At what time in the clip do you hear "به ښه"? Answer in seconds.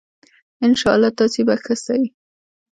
1.47-1.75